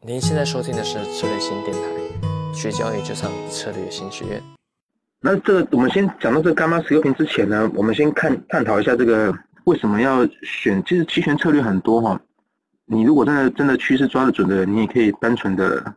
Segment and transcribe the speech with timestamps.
[0.00, 4.40] 您现在收听的是策略新电台，学交易就上策略新学院。
[5.20, 10.80] 那这个我们先讲到这个伽马 scalping 之前呢，我们先看探讨一下这个为什么要选。
[10.84, 12.18] 其实期权策略很多哈，
[12.86, 15.92] 你如果真的真的趋势抓得准的，你也可以单纯的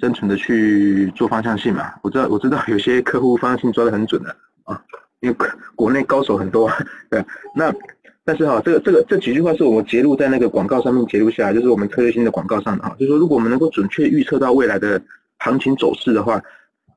[0.00, 1.92] 单纯的去做方向性嘛。
[2.00, 4.34] 我知道我知道有些客户方向性抓得很准的
[4.64, 4.82] 啊，
[5.20, 5.36] 因为
[5.74, 6.72] 国内高手很多，
[7.10, 7.22] 对。
[7.54, 7.70] 那
[8.26, 12.90] 但是哈，这个这个这几句话是我们截录在那个广告上面截录下来，就是我们策略性的广告上的哈。
[12.98, 15.00] 就是说，如果我们能够准确预测到未来的
[15.38, 16.42] 行情走势的话，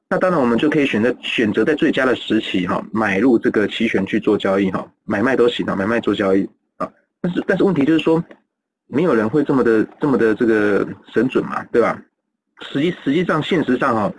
[0.09, 6.91] 那当然我们就可以选择选择在最佳的时期哈，买入这个期权去做交易哈，买卖都行啊，买卖做交易啊。
[7.21, 8.23] 但是但是问题就是说，
[8.87, 10.83] 没有人会这么的这么的这个
[11.13, 12.01] 神准嘛，对吧？
[12.61, 14.11] 实际实际上现实上哈，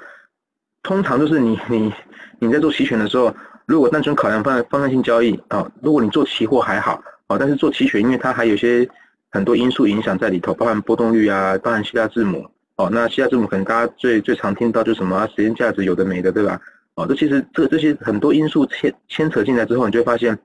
[0.84, 1.92] 通常就是你你
[2.38, 3.34] 你在做期权的时候。
[3.66, 8.88] 如果单纯考量方方向性交易啊，如果你做期货还好啊，但是做期权，因为它还有些
[9.30, 12.44] 很多因素影响在里头，包含波动率啊，包含希腊字母
[12.74, 12.90] 哦。
[12.90, 16.60] 那希腊字母可能大家最最常听到就什么时间价值有的没的，对吧？
[16.96, 20.36] 哦，这其实这这些很多因素牵牵扯进来之后，你就会发现，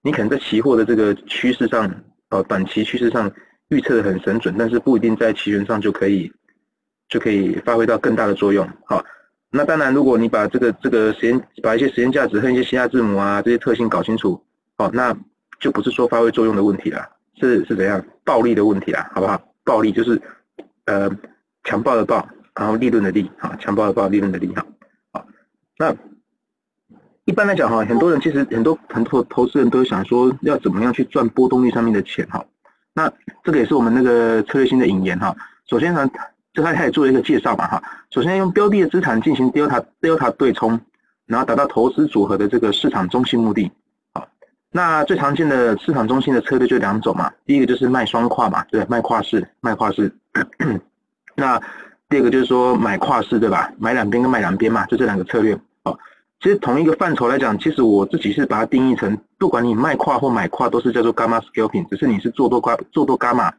[0.00, 1.92] 你可能在期货的这个趋势上，
[2.30, 3.28] 哦，短期趋势上
[3.70, 6.30] 预测的很神准，但是不一定在期权上就可以
[7.08, 9.04] 就可以发挥到更大的作用，好。
[9.50, 14.40] 那当然，如果你把这个这个时间，把一些时间价值和一些希腊字母啊这些特性搞清楚，
[14.76, 15.16] 哦，那
[15.58, 17.08] 就不是说发挥作用的问题了，
[17.40, 19.40] 是是怎样暴利的问题了，好不好？
[19.64, 20.20] 暴利就是
[20.86, 21.10] 呃
[21.64, 24.64] 强暴的暴，然后利润的利，哈，强暴的暴，利润的利，哈，
[25.12, 25.26] 好。
[25.78, 25.94] 那
[27.24, 32.44] 一般来讲哈，很多人其实很多很多投资人都想说要怎么样去赚波动率上面的钱哈。
[32.94, 33.12] 那
[33.44, 35.36] 这个也是我们那个策略性的引言哈。
[35.66, 36.08] 首先呢。
[36.54, 37.82] 就他开始做一个介绍吧，哈。
[38.10, 40.80] 首先用标的的资产进行 delta delta 对冲，
[41.24, 43.70] 然后达到投资组合的这个市场中心目的。
[44.70, 50.12] 那最常见的市场中心的策略就两种嘛，第一个就是卖双跨嘛，对，卖跨式，卖跨式。
[51.34, 51.58] 那
[52.08, 53.72] 第二个就是说买跨式，对吧？
[53.78, 55.58] 买两边跟卖两边嘛，就这两个策略。
[55.84, 55.98] 哦，
[56.40, 63.52] 其实同一个范畴来讲，其实我自己是把它定义成，不管你卖跨或买跨，都是叫做 gamma scalping，只是你是做多伽做多伽马，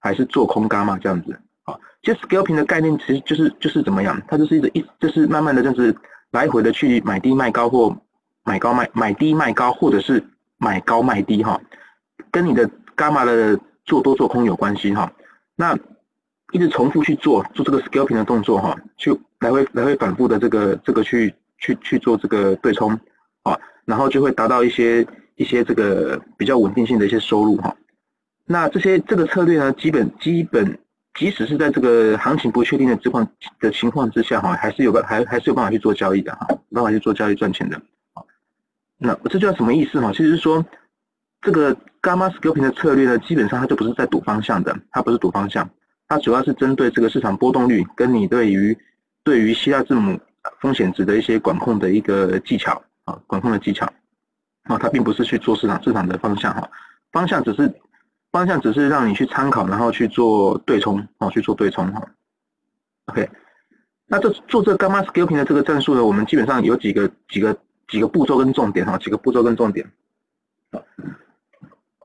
[0.00, 1.38] 还是做空伽马这样子。
[1.62, 5.94] 好，其实 scalping 的概念其实就是就是怎么样，它就是一个一就是慢慢的就是
[6.32, 7.96] 来回的去买低卖高或
[8.44, 10.22] 买高卖买低卖高或者是
[10.62, 11.60] 买高卖低哈，
[12.30, 15.12] 跟你的伽马的做多做空有关系哈。
[15.56, 15.76] 那
[16.52, 22.98] 一直重复去做做这个 scalping 的动作哈，去来回来回反复的这个这个去去去做这个对冲
[23.42, 27.74] 啊，然后就会达到一些一些这个比较稳定性的一些收入哈。
[28.44, 30.78] 那这些这个策略呢，基本基本。
[31.14, 33.28] 即使是在这个行情不确定的情况
[33.60, 37.78] 的情况之下，哈，还是有个还还是有办法去做交易的，哈，办法去做交易赚钱的，
[39.02, 40.12] 那这叫什么意思哈？
[40.12, 40.64] 其实说，
[41.40, 45.68] 这个 gamma scalping 的策略呢，基本上它就不是在赌方向的，它不是赌方向，
[46.06, 48.76] 它主要是针对这个市场波动率跟你对于
[49.24, 50.18] 对于希腊字母
[50.60, 53.84] 风险值的一些管控的一个技巧啊，管控的技巧，
[54.64, 56.70] 啊，它并不是去做市场市场的方向哈，
[57.10, 57.72] 方向只是。
[58.32, 62.02] 方向只是让你去参考，然后去做对冲，哦，去做对冲哈。
[63.04, 63.28] OK，
[64.06, 67.54] 那这做这 gamma scalping 的这个战术呢，我们基本上有几个几个
[67.92, 69.86] 几个步骤跟重点哈，几个步骤跟重点。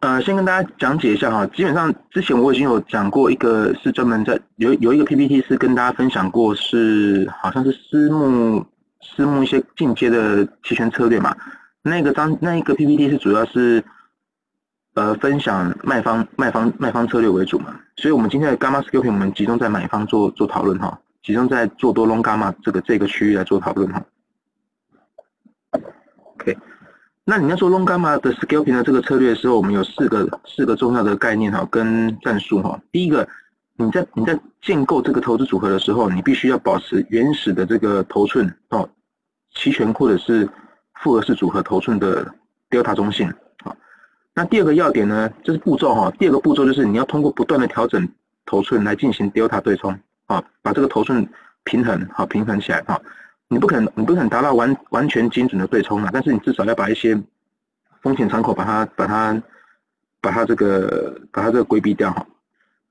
[0.01, 8.63] 呃，先跟大家讲解一下哈，基本上之前我已经有讲过一个，是专门在有有一个 PPT 是跟大家分享过，是好像是私募
[9.01, 11.33] 私募一些进阶的期权策略嘛。
[11.81, 13.81] 那个章那一个 PPT 是主要是。
[14.97, 24.03] 呃，分享卖方卖方卖方策略为主嘛，所以我们今天的 gamma scalping 我们集中在买方做做讨论哈，集中在做多 long gamma 这个这个区域来做讨论哈。
[26.47, 26.57] OK，
[27.25, 32.79] 那你要做 long gamma 的 scalping 的这个策略的时候，我们有四个四个重要的概念哈，跟战术哈。
[32.89, 33.27] 第一个，
[33.75, 38.89] 你在你在建构这个投资组合的时候，你必须要保持原始的这个头寸哦，
[39.53, 40.47] 期权或者是
[41.01, 42.25] 复合式组合头寸的
[42.69, 43.27] delta 中性
[43.65, 43.75] 啊。
[44.33, 46.09] 那第二个要点呢，就是步骤哈。
[46.17, 48.07] 第二个步骤就是你要通过不断的调整
[48.45, 51.27] 头寸来进行 delta 对冲啊，把这个头寸
[51.65, 52.97] 平衡好平衡起来哈。
[53.49, 57.17] 你不可能你不可能达到完完全精准的对冲啊，但是你至少要把一些
[58.01, 59.41] 风险敞口把它把它
[60.19, 62.25] 把它这个把它这个规避掉哈。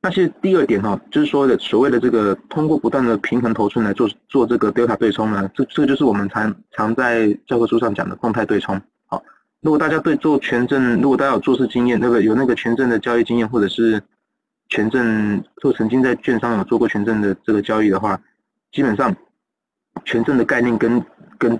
[0.00, 8.80] 那是第二点哈，就是说的所谓的这个通过不断的平衡头寸来做做这个 delta 对冲呢，这这就是我们常常在教科书上讲的动态对冲。
[9.06, 9.22] 好
[9.60, 14.00] 如果大家对做权证，如果大家有做事经验，那个有那个权证的交易经验，或者是
[14.68, 18.20] 权证，或曾经在券商有做过权证的这个交易的话，
[18.70, 19.12] 基本上
[20.04, 21.04] 权证的概念跟
[21.38, 21.58] 跟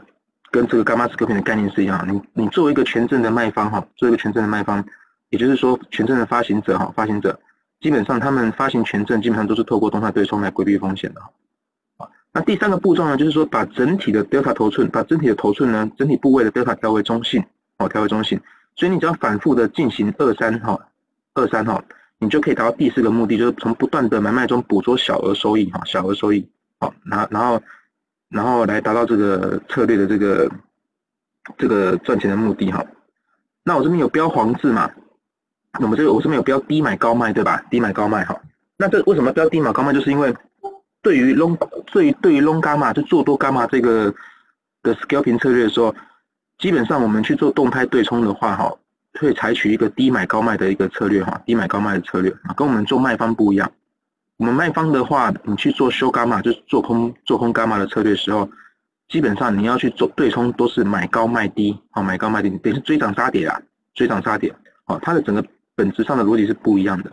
[0.50, 2.06] 跟这个 gamma scalping 的概念是一样。
[2.08, 4.84] 你你作为一个权证的卖方哈，作为一个权证的卖方，
[5.30, 7.38] 也就是说权证的发行者哈，发行者，
[7.80, 11.20] 基本上他们发行权证基本上都是透过动态对冲来规避风险的。
[11.96, 17.44] 啊，那第三个步骤呢，就是说把整体的 delta 头寸，把整体的头寸呢，整体部位的 delta 调为中性，
[17.78, 18.40] 哦，调为中性。
[18.76, 20.78] 所以你只要反复的进行二三哈，
[21.34, 21.82] 二三哈，
[22.18, 26.46] 你就可以达到第四个目的，就是从不断的买卖中捕捉小额收益哈，小额收益，
[26.78, 27.60] 好，然然后
[28.28, 30.50] 然后来达到这个策略的这个
[31.56, 32.84] 这个赚钱的目的哈。
[33.62, 34.90] 那我这边有标黄字嘛？
[35.80, 37.62] 我们这个我这边有标低买高卖对吧？
[37.70, 38.40] 低买高卖哈。
[38.76, 39.92] 那这为什么标低买高卖？
[39.92, 40.34] 就是因为
[41.02, 41.56] 对于 long
[41.92, 44.12] 对对于 long gamma 就做多 gamma 这个
[44.82, 45.94] 的 scalping 策略的时候，
[46.58, 48.72] 基本上我们去做动态对冲的话哈，
[49.20, 53.70] 会采取一个低买高卖的一个策略哈，低买高卖的策略啊，跟我们做卖方不一样。
[54.36, 58.48] 我们卖方的话，你去做修伽马就是做空做空伽马的策略时候，
[59.08, 63.60] 基本上你要去做对冲都是买高卖低啊，买高卖低，等于是追涨杀跌啊，
[63.94, 64.54] 追涨杀跌
[64.84, 65.44] 啊，它的整个。
[65.78, 67.12] 本质上的逻辑是不一样的。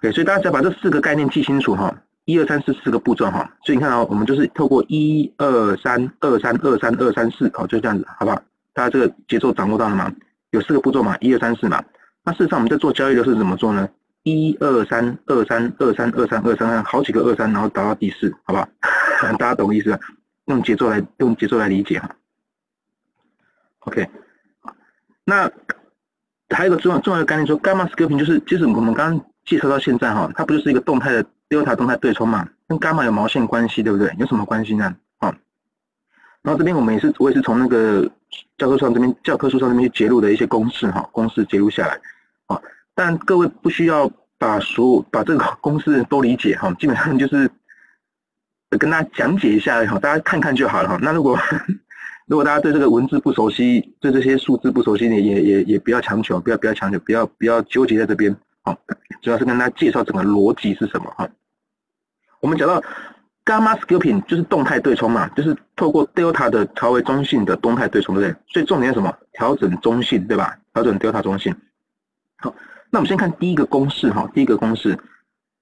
[0.00, 1.92] 对，所以大家只要把这四个概念记清楚哈，
[2.26, 3.52] 一二三四四个步骤哈。
[3.64, 8.40] 所以你看啊，我们就是透过一二三二三二三二三四，哦，就这样子，好不好？
[8.72, 10.14] 大家这个节奏掌握到了吗？
[10.52, 11.82] 有四个步骤嘛，一二三四嘛。
[12.22, 13.88] 那事实上我们在做交易的是怎么做呢？
[14.22, 18.68] 一二三二三二三二三二三，好几个二三，然后达到第四，好不好？
[19.38, 19.98] 大家懂意思吧？
[20.46, 22.08] 用节奏来用节奏来理解哈。
[23.80, 24.08] OK，
[25.24, 25.50] 那。
[26.50, 32.48] 还有一个重要重要的概念，说 gamma scalping 就是，其实我们刚刚介绍到现在哈，它不就是一个动态的 delta 动态对冲嘛？
[32.66, 34.10] 跟 gamma 有毛线关系，对不对？
[34.18, 34.96] 有什么关系呢？
[35.18, 35.28] 啊，
[36.40, 38.10] 然后这边我们也是，我也是从那个
[38.56, 42.00] 教科书上这边教科书上这边去揭露的一些公式哈，公式揭露下来
[42.46, 42.58] 啊。
[42.98, 47.48] 但各位不需要把所有把这个公式都理解哈，基本上就是
[48.70, 50.98] 跟大家讲解一下哈，大家看看就好了哈。
[51.00, 51.38] 那如果
[52.26, 58.76] 如果大家对这个文字不熟悉，对这些数字不熟悉，也也也也不要强求，不要不要强求，不要不要纠结在这边，好，
[59.22, 61.28] 主要是跟大家介绍整个逻辑是什么哈。
[62.40, 62.82] 我们讲到
[63.44, 68.36] gamma scalping 就是动态对冲嘛，就是透过 delta 的调为中性的动态对冲，对不对？
[68.52, 69.16] 所以重点是什么？
[69.34, 70.58] 调整中性，对吧？
[70.74, 71.54] 调整 delta 中性。
[72.40, 72.54] 好，
[72.90, 74.98] 那我们先看第一个公式哈，第一个公式，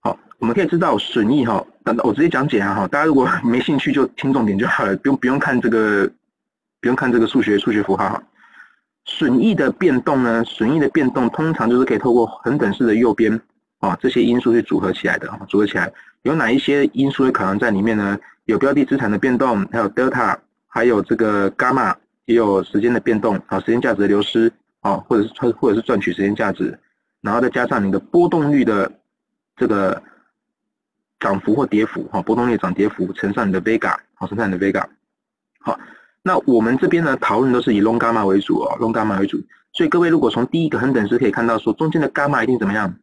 [0.01, 1.65] 好，我们可以知道损益哈，
[2.05, 6.11] 我直接讲解啊哈，大家如果 没兴趣就听重点就好了，不用不用看这个。
[6.79, 8.23] 不用看这个数学数学符号哈，
[9.07, 10.45] 损益的变动呢？
[10.45, 13.41] 损益的变动通常就是可以透过恒等式的右边
[13.79, 15.91] 啊这些因素去组合起来的啊，组合起来
[16.23, 18.17] 有哪一些因素会可能在里面呢？
[18.45, 20.37] 有标的资产的变动，还有 delta，
[20.69, 21.93] 还有这个 gamma，
[22.27, 26.79] 也有时间的变动啊，时间价值的流失啊，或者是或者是赚取时间价值，
[27.27, 28.91] 然后再加上你的波动率的
[29.57, 30.01] 这个
[31.19, 34.85] 涨幅或跌幅哈，波动率涨跌幅乘上你的 vega 好，乘上你的 vega
[35.59, 35.77] 好。
[36.23, 39.39] 那我们这边呢，讨论都是以 long gamma 为主哦，long gamma 为主。
[39.73, 42.95] 所以各位如果从第一个恒等式可以看到，说中间的 gamma 一定怎么样？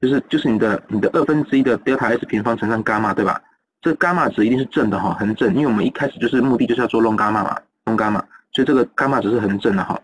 [0.00, 3.40] 就是就是你的你的二分之一的 delta s 平方乘上 gamma 对吧？
[3.80, 8.20] 这 gamma 值一定是正的哈，恒正，因为我们一开始就是目的就是要做 long gamma 嘛，long gamma，
[8.52, 10.00] 所以这个 gamma 值是恒正的哈。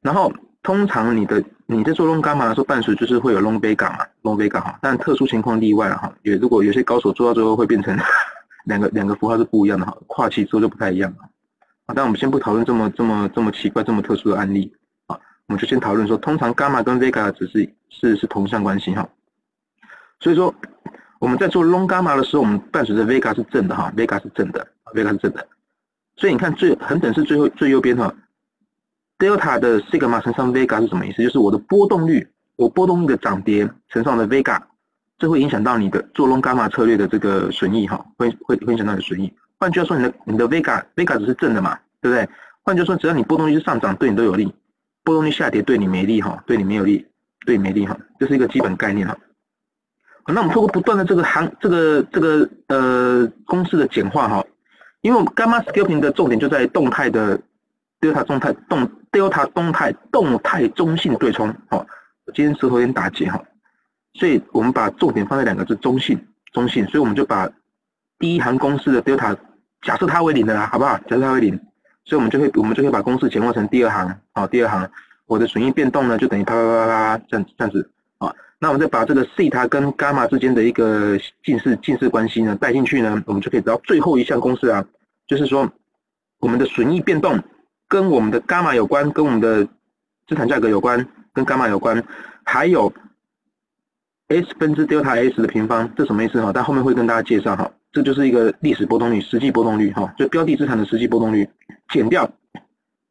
[0.00, 0.32] 然后
[0.66, 6.12] 通常你的你在做 long gamma 的时候，伴随就是会有 long vega 嘛，long vega 哈，但特殊情况例外了哈。
[6.22, 7.96] 也如果有些高手做到最后会变成
[8.66, 11.18] 两个两个符号是不一样的哈，跨期之后就不太一样了。
[11.86, 14.74] 啊，但我们先不讨论这么这么这么奇怪、这么特殊的案例
[15.06, 15.16] 啊，
[15.46, 19.08] 我们就先讨论说，通常伽马跟 vega 只是是是同向关系哈。
[20.18, 20.52] 所以说
[21.20, 25.46] 我们在做 long gamma 的时候，我们伴随着 vega 是正的哈，vega 是正的，vega 是正的。
[26.16, 28.12] 所以你看最恒等式最后最右边哈
[29.18, 31.22] ，delta 的 sigma 乘上 vega 是什么意思？
[31.22, 34.60] 就是我的波动率，我波动率的涨跌乘上的 vega，
[35.18, 39.32] 这会影响到你的做 long gamma 策略的这个损益哈，会会会影响到你的损益。
[39.58, 42.28] 换句话说，你的你的 vega vega 只是正的嘛，对不对？
[42.62, 44.46] 换句话说，只要你波动率是上涨，对你都有利；
[45.04, 47.06] 波动率下跌，对你没利哈，对你没有利，
[47.46, 49.16] 对你没利哈，这是一个基本概念哈。
[50.28, 54.44] 那我们通过不断的这个行这个这个呃公式的简化哈，
[55.00, 57.40] 因为我们 gamma scalping 的重点就在动态的
[58.00, 61.86] delta 动态动 delta 动态动态中性对冲哦。
[62.34, 63.42] 今天舌头有点打结哈，
[64.14, 66.18] 所以我们把重点放在两个字中性
[66.52, 67.50] 中性，所以我们就把。
[68.18, 69.36] 第一行公式的 delta
[69.82, 70.96] 假设它为零的啦，好不好？
[71.00, 71.54] 假设它为零，
[72.06, 74.90] 所以我们就会我们就可以把公式简化成第二行，好，第二行
[75.26, 84.82] 我的损益变动呢就等于啪啪啪啪这样这样子，啊，那我们再把这个西塔跟伽马之间的一个近似近似关系呢带进去呢，我们就可以得到最后一项公式啊，
[85.26, 85.70] 就是说
[86.38, 87.38] 我们的损益变动
[87.88, 89.64] 跟我们的伽马有关，跟我们的
[90.26, 92.02] 资产价格有关，跟伽马有关，
[92.44, 92.92] 还有
[94.28, 96.50] s 分之 delta s 的平方，这什么意思哈？
[96.52, 97.70] 但后面会跟大家介绍哈。
[97.92, 101.48] 这就是一个历史波动率、实际波动率哈，就标的资产的实际波动率
[101.88, 102.28] 减掉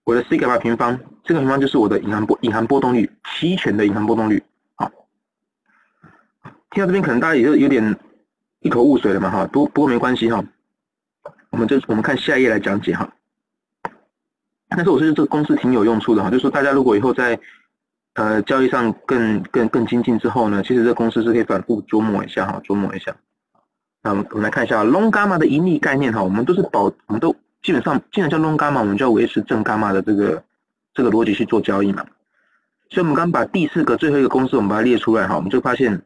[0.03, 4.43] 我的 sigma 平方，这个平方就是我的隐含波隐含波动率，期权的隐含波动率。
[4.75, 4.91] 好，
[6.69, 7.97] 听到这边可能大家也就有点
[8.59, 10.43] 一头雾水了嘛哈，不不过没关系哈，
[11.49, 13.11] 我们就我们看下一页来讲解哈。
[14.75, 17.39] 但是我觉得这个公式挺有用处的哈，就是说大家如果以后在
[18.15, 23.15] 呃交易上更更更精进之后呢，其实这个公式是可以反复琢磨一下哈，琢磨一下。
[24.03, 30.43] 那我们我们来看一下 long gamma 的盈利概念哈，我们都是保，我们都基本上既然叫 long gamma，我们就要维持正 gamma 的这个
[30.93, 32.05] 这个逻辑去做交易嘛。
[32.89, 35.99] 所以我们刚把第四个最后一个公式我们把它列出来哈，我们就发现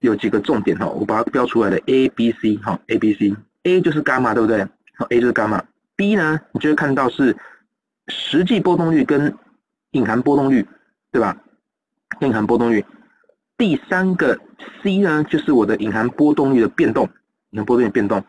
[0.00, 4.64] 有几个重点哈，我把它标出来的 A B C 哈，A B C，A 就是伽马对不对？
[4.96, 5.62] 好，A 就是伽马
[5.96, 7.36] ，B 呢你就会看到是
[8.08, 9.34] 实际波动率跟
[9.92, 10.66] 隐含波动率，
[11.10, 11.36] 对吧？
[12.20, 12.84] 隐含波动率，
[13.56, 14.38] 第三个
[14.82, 17.04] C 呢就是我的隐含波动率的变动，
[17.50, 18.24] 隐含波动率变动。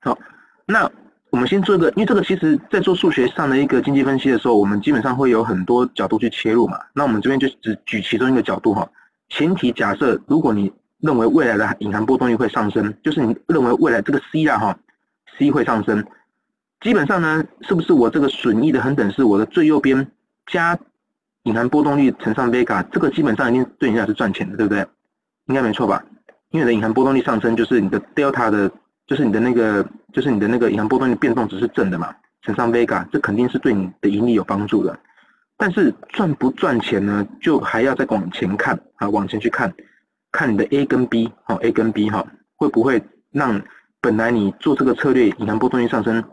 [0.00, 0.18] 好，
[0.66, 0.90] 那。
[1.30, 6.78] 我们先做一个，因为这个其实在做数学上的一个经济分析的时候，我们基本上会有很多角度去切入嘛。
[6.92, 8.88] 那我们这边就只举其中一个角度哈。
[9.30, 14.78] 前提假设，如果你认为未来的隐含波动率会上升，就是你认为未来这个 C 啊哈
[15.36, 16.06] ，C 会上升，
[16.84, 20.06] 基本上呢，是不是我这个损益的恒等式，我的最右边
[20.46, 20.78] 加
[21.44, 24.86] 隐含波动率乘上 vega，这个基本上一定对你来是赚钱的，对不对？
[25.46, 26.04] 应该没错吧？
[26.50, 28.70] 因为你的隐含波动率上升，就是你的 delta 的。
[29.06, 34.98] 就是你的那个，就是你的那个银行波动率变动值是正的嘛，乘上 vega，这肯定是对你的盈利有帮助的。
[35.58, 39.70] 但是赚不赚钱呢，就还要再往前看啊，往前去看，
[40.32, 42.26] 看你的 A 跟 B，好 A 跟 B 哈，
[42.56, 43.60] 会不会让
[44.00, 46.24] 本来你做这个策略隐含波动率上升，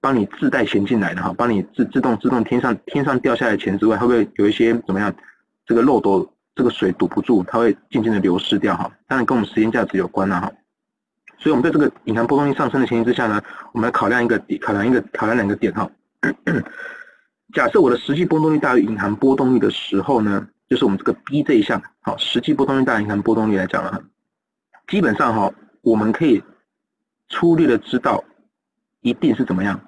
[0.00, 5.14] 帮你自带钱进来的哈，帮你自自动自动天上天上掉下来钱之外，会不会有一些怎么样？
[5.66, 8.90] 这个漏斗这个水堵不住，它会渐渐的流失掉哈。
[9.06, 10.50] 当然跟我们时间价值有关了哈。
[11.38, 13.40] 所以，我们在这个隐含波动率上升的前提之下呢，
[13.72, 15.90] 我们来考量一个考量一个考量两个点哈。
[17.54, 24.00] 假设我的实际波动率大于隐含波动率的时候呢，就是我们这个 B 这一项，好，实际波动率大于隐含波动率来讲了哈，
[24.86, 26.42] 基本上哈，我们可以
[27.28, 28.22] 粗略的知道
[29.00, 29.80] 一定是怎么样，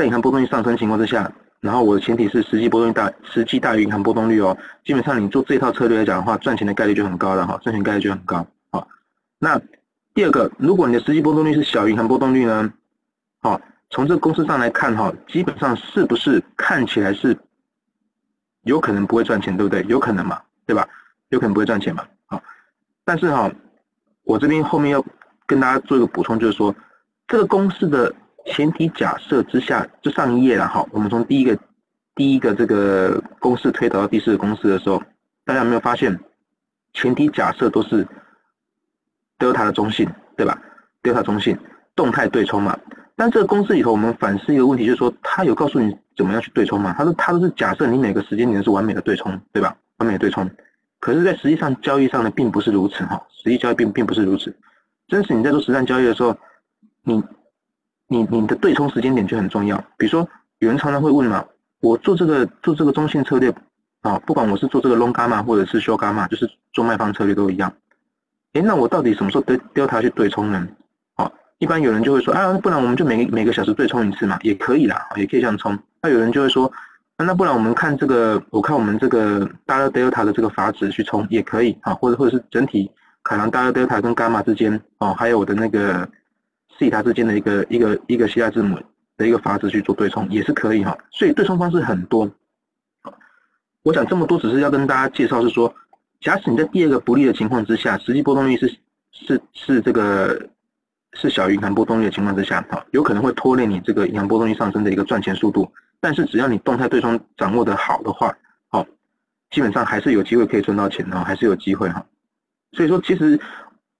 [0.00, 1.30] 在银行波动率上升情况之下，
[1.60, 8.88] 然后我的前提是实际波动率大，实际大于银行波动率哦，基本上你做这套策略来讲的话，赚钱的概率就很高了哈，赚钱概率就很高，好，
[9.38, 9.60] 那。
[10.12, 12.70] 第二个，如果你的实际波动率是小于银行波动率呢？
[13.42, 13.58] 好，
[13.90, 17.34] 从这个公式上来看哈，基本上是不是看起来是
[18.64, 19.84] 有可能不会赚钱，对不对？
[19.88, 20.86] 有可能嘛，对吧？
[21.28, 22.42] 有可能不会赚钱嘛，好。
[23.04, 23.48] 但是哈，
[24.24, 25.02] 我这边后面要
[25.46, 26.74] 跟大家做一个补充，就是说
[27.28, 28.12] 这个公式的
[28.46, 30.84] 前提假设之下，就上一页了哈。
[30.90, 31.58] 我们从第一个
[32.14, 35.02] 第一个这个公式推导到第四个公式的时候，
[35.44, 36.18] 大家有没有发现
[36.92, 38.06] 前提假设都是
[39.38, 40.60] ？delta 的中性，对吧
[41.02, 41.56] ？delta 中性，
[41.94, 42.78] 动态对冲嘛。
[43.16, 46.94] 但这个公式里头，我们反思一个问题，就是说，它有告诉你怎么样去对冲嘛？
[46.96, 49.76] 它是它都是假设你每个时间点是完美的对冲，对吧？
[49.98, 50.50] 完美的对冲。
[50.98, 53.22] 可是，在实际上交易上呢，并不是如此哈。
[53.30, 54.54] 实际交易并并不是如此。
[55.08, 56.36] 真实你在做实战交易的时候，
[57.02, 57.22] 你
[58.10, 59.78] 你你的对冲时间点就很重要。
[59.96, 61.44] 比如说，有人常常会问嘛，
[61.80, 63.54] 我做这个做这个中性策略
[64.00, 67.72] 啊，不管我是做这个 long gamma 或者是 short gamma，就是做卖方策略都一样。
[68.54, 70.66] 哎，那我到底什么时候得调它去对冲呢？
[71.14, 75.78] 好，一般有人就会说，啊，不然我们就每每个小时对冲一次嘛，也可以啦，也可以这样冲。
[76.02, 76.70] 那有人就会说，
[77.16, 82.90] 那不然我们看这个，我看我们这个大的 delta 的这个阀值去冲也可以啊，或者或者是整体
[83.22, 86.08] 可能大的 delta 跟伽马之间哦，还有我的那个
[86.80, 88.76] 西塔之间的一个一个一个希腊字母
[89.16, 90.98] 的一个阀值去做对冲也是可以哈。
[91.12, 92.28] 所以对冲方式很多。
[93.82, 95.72] 我讲这么多只是要跟大家介绍是说。
[96.20, 98.68] 假使你在第二个不利的情况之下，实际波动率是
[99.10, 100.50] 是是这个
[101.14, 105.66] 是小于银行波动率的情况之下，哈，有可能会拖累你这个银行波动率上升的一个赚钱速度。
[105.98, 108.36] 但是只要你动态对冲掌握的好的话，
[108.68, 108.86] 好，
[109.50, 112.04] 基本上还是有机会可以赚到钱的，还是有机会哈。
[112.72, 113.40] 所以说，其实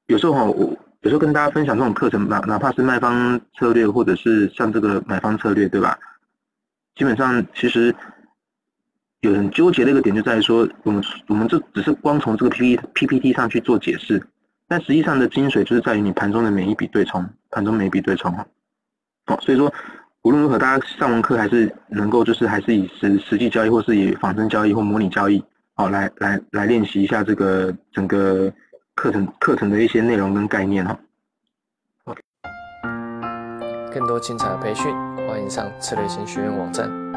[0.09, 5.99] 有时候哈，我有时候跟大家分享这种课程，哪哪怕是卖方策略，或者是像这个买方策略，对吧？
[6.95, 7.95] 基本上其实。
[9.23, 14.19] 有很纠结的一个点就在于说，我们我们这只是光从这个 P P P T 上去做解释，
[14.67, 18.47] 但实际上的精髓就是在于你盘中的每一笔对冲，盘中每一笔对冲哈。
[19.27, 19.71] 好，所以说
[20.23, 28.51] 无论如何，大家上完课还是能够就是还是以实实际交易，或是以仿真交易或模拟交易，好来来来练习一下这个整个
[29.01, 30.95] 课程课程的一些内容跟概念哈。
[33.91, 34.95] 更多精彩的培训，
[35.27, 37.10] 欢迎上策略型学院网站。